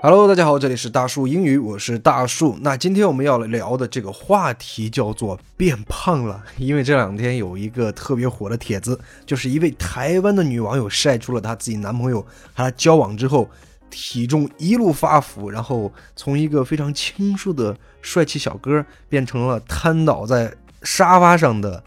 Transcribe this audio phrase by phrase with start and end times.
[0.00, 2.56] Hello，大家好，这里是大树英语，我是大树。
[2.62, 13.48] 那今天我们要聊的这个话题叫做变胖了，因为这两天有一个特别火的帖子，就是一位台湾的女网友晒出了她自己男朋友和她交往之后，
[13.90, 20.50] 体重一路发福，然后从一个非常清瘦的帅气小哥变成了瘫倒在
[20.82, 21.82] 沙发上的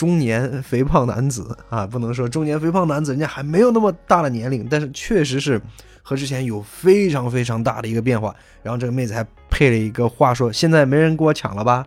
[0.00, 5.60] 中年肥胖男子啊，不能说中年肥胖男子，人家还没有那么大的年龄，但是确实是。
[6.02, 11.84] 和之前有非常非常大的一个变化，然后这个妹子还配了一个话说：“现在没人跟我抢了吧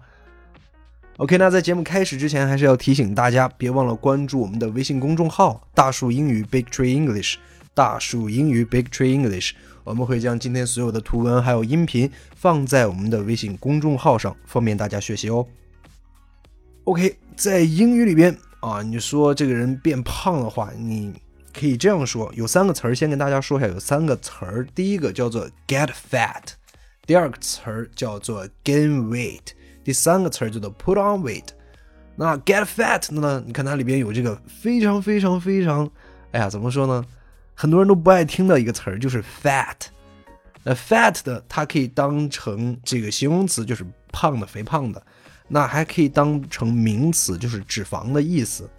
[1.18, 7.38] ？”OK，那在节目开始之前，还是要提醒大家，别忘了关注我们的微信公众号“大树英语 Big Tree English”。
[7.74, 15.46] 大树英语 Big Tree English，我们会将今天所有的图文还有音频放在我们的微信公众号上，方便大家学习哦。
[16.86, 21.14] OK，在英语里边啊，你说这个人变胖的话，你。
[21.56, 24.66] 可以这样说，有三个词儿，先跟大家说一下，有三个词儿。
[24.74, 26.42] 第一个叫做 get fat，
[27.06, 29.52] 第二个词儿叫做 gain weight，
[29.84, 31.50] 第三个词儿叫做 put on weight。
[32.16, 33.44] 那 get fat 呢？
[33.46, 35.88] 你看它里边有这个非常非常非常，
[36.32, 37.06] 哎呀，怎么说呢？
[37.54, 39.76] 很多人都不爱听的一个词儿就是 fat。
[40.64, 45.00] 那 fat 的它可以当成这个形容词，就是胖的、肥胖的；
[45.48, 48.70] 那还可以当成名词，就是脂肪的意思。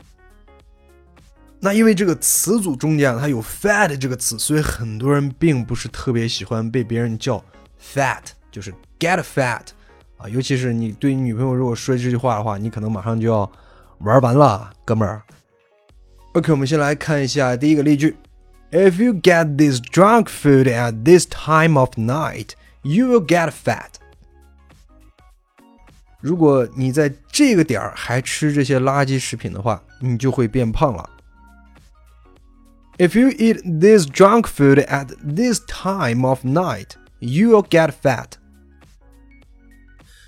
[1.61, 7.42] 那因为这个词组中间它有 fat 这个词，所以很多人并不是特别喜欢被别人叫
[7.81, 9.62] fat，就是 get fat
[10.19, 10.29] 啊。
[10.29, 13.51] 尤其是你对你女朋友如果说这句话的话，你可能马上就要
[14.01, 15.23] 玩完了，哥们儿。
[16.35, 18.17] OK，我们先来看一下第一个例句
[18.70, 22.51] ：If you get this junk food at this time of night,
[22.83, 23.91] you will get fat。
[26.23, 31.09] 如果你在这个点儿还吃这些垃圾食品的话，你就会变胖了。
[32.98, 36.90] If you eat this junk food at this time of night,
[37.22, 38.34] you'll get fat.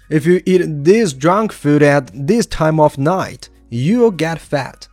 [0.09, 4.83] If you eat this junk food at this time of night, you'll get fat.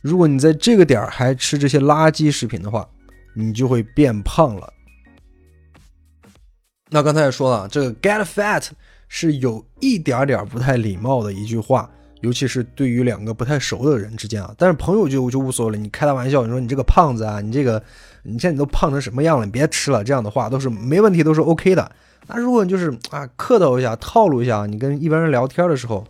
[0.00, 2.88] 如果你在这个点儿还吃这些垃圾食品的话，
[3.34, 4.72] 你就会变胖了。
[6.90, 8.68] 那刚才也说了，这个 get fat
[9.15, 11.87] 是有一点点不太礼貌的一句话。
[12.21, 15.77] 尤其是对于两个不太熟的人之间啊，但是朋友就就无所谓了。
[15.77, 17.83] 你开他玩笑，你说你这个胖子啊，你这个
[18.23, 19.45] 你现在你都胖成什么样了？
[19.45, 21.91] 你别吃了，这样的话都是没问题，都是 OK 的。
[22.27, 26.07] 那如果你就是啊客套一下、套路一下，你跟一般人聊天的时候，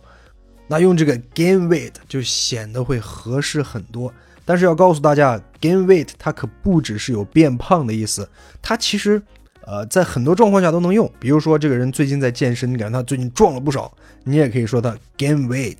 [0.68, 4.10] 那用这个 gain weight 就显得会合适很多。
[4.44, 8.28] 但是要告诉大家，gain weight 它可不只是有变胖的意思，
[8.62, 9.20] 它其实
[9.66, 11.10] 呃在很多状况下都能用。
[11.18, 13.92] 比如说这个人最近在健身，你感觉他最近壮了不少，
[14.24, 15.78] 你也可以说他 gain weight。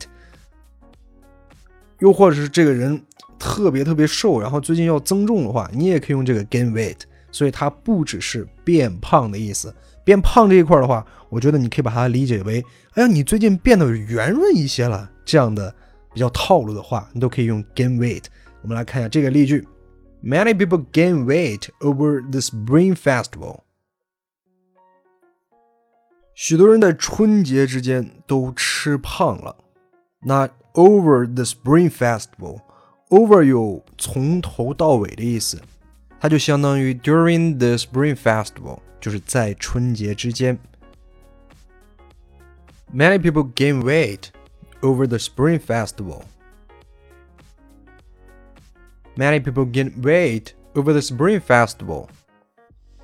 [2.00, 3.00] 又或者是这个人
[3.38, 6.98] 特别特别瘦，然后最近要增重的话，你也可以用这个 gain weight。
[7.30, 9.74] 所以它不只是变胖的意思。
[10.04, 15.74] 变胖这一块的话，我觉得你可以把它理解为，哎呀，你最近变得圆润一些了，这样的
[16.12, 18.22] 比较套路的话，你都可以用 gain weight。
[18.62, 19.66] 我们来看一下这个例句
[20.22, 23.62] ：Many people gain weight over the Spring Festival。
[26.33, 29.55] 许多人在春节之间都吃胖了。
[30.21, 35.61] 那 over the Spring Festival，over 有从头到尾的意思，
[36.19, 40.57] 它就相当于 during the Spring Festival，就是在春节之间。
[42.93, 44.29] Many people gain weight
[44.81, 46.23] over the Spring Festival.
[49.15, 52.07] Many people gain weight over the Spring Festival.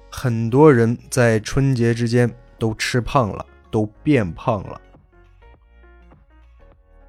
[0.09, 4.80] 很多人在春节之间 都吃胖了，都变胖了。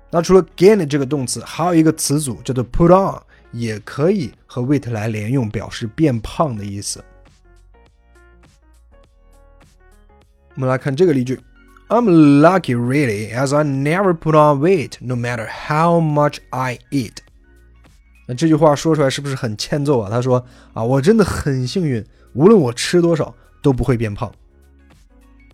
[0.10, 7.04] 那除了 gain 这个动词，还有一个词组叫做 put on，也可以和 weight 来连用，表示变胖的意思。
[10.56, 11.40] 我们来看这个例句
[11.88, 17.18] ：I'm lucky really, as I never put on weight, no matter how much I eat。
[18.28, 20.10] 那这句话说出来是不是很欠揍啊？
[20.10, 24.30] 他说啊，我真的很幸运，无论我吃多少都不会变胖。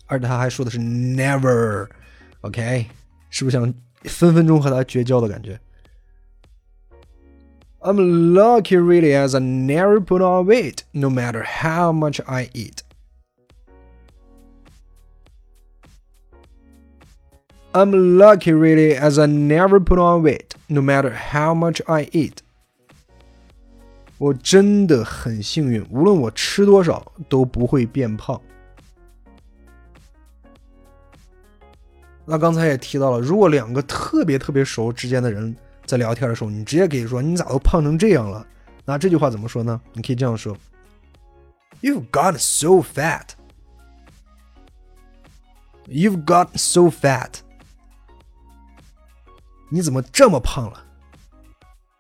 [0.07, 2.87] 而且他还说的是 never，OK，
[3.31, 3.75] 是不是想？
[4.05, 5.61] 分分钟和他绝交的感觉。
[7.79, 12.83] I'm lucky really as I never put on weight, no matter how much I eat.
[17.73, 22.39] I'm lucky really as I never put on weight, no matter how much I eat.
[24.19, 28.41] 我真的很幸运，无论我吃多少都不会变胖。
[32.30, 38.46] 那刚才也提到了，如果两个特别特别熟之间的人在聊天的时候，你直接可以说你咋都胖成这样了？
[38.84, 39.80] 那这句话怎么说呢？
[39.94, 40.56] 你可以这样说
[41.82, 43.30] ：You've got so fat.
[45.86, 47.36] You've got so fat.
[49.70, 50.84] 你怎么这么胖了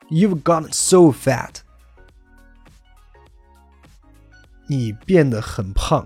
[0.10, 1.62] ？You've got so fat.
[4.68, 6.06] 你变得很胖。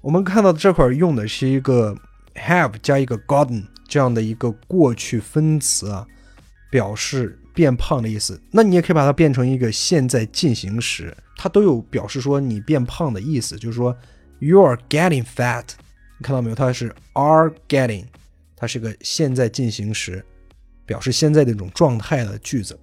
[0.00, 1.96] 我们看到这块用的是一个
[2.34, 6.06] have 加一个 gotten 这样的一个过去分词啊，
[6.70, 8.40] 表示变胖的意思。
[8.50, 13.56] 那你也可以把它变成一个现在进行时，它都有表示说你变胖的意思。
[13.56, 13.96] 就是说
[14.38, 15.64] you are getting fat，
[16.18, 16.54] 你看到没有？
[16.54, 18.06] 它是 are getting，
[18.56, 20.24] 它是个现在进行时，
[20.86, 22.78] 表示现在的一种状态的句子。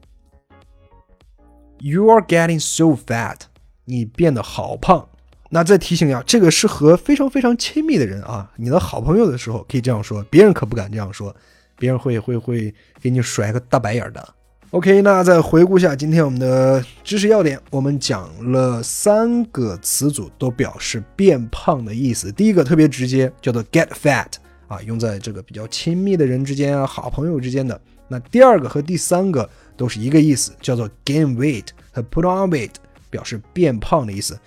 [1.79, 3.37] You are getting so fat，
[3.85, 5.07] 你变得好胖。
[5.49, 11.35] 那再提醒一下，这个是和非常非常亲密的人啊，你的好朋友的时候可以这样说，别人可不敢这样说，
[11.77, 14.35] 别人会会会给你甩个大白眼的。
[14.71, 22.31] OK，那再回顾一下今天我们的知识要点，我们讲了三个词组都表示变胖的意思。
[22.31, 24.27] 第一个特别直接，叫做 get fat
[24.67, 27.81] 啊，用在这个比较亲密的人之间啊，好朋友之间的。
[28.07, 32.73] 那第二个和第三个都是一个意思，叫做 gain weight 和 put on weight，
[33.09, 34.37] 表示变胖的意思。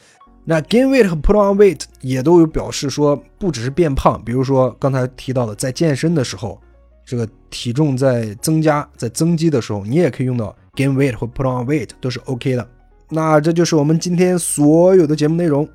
[0.45, 6.61] 那 gain weight 和 put on weight 也都有表示说，不只是变胖，比如说刚才提到的，在健身的时候，
[7.05, 12.69] 这个体重在增加、在增肌的时候，你也可以用到 gain weight 或 put on weight，都是 OK 的。
[13.09, 15.69] 那这就是我们今天所有的节目内容。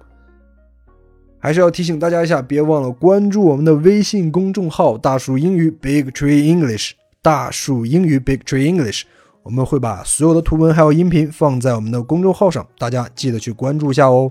[1.40, 9.04] 还是要提醒大家一下，别忘了关注我们的微信公众号“大树英语 Big Tree English”，大树英语 Big Tree English。
[9.44, 14.30] 我们会把所有的图文还有音频放在我们的公众号上，大家记得去关注一下哦。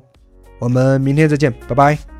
[0.59, 2.16] 我们明天再见，拜拜。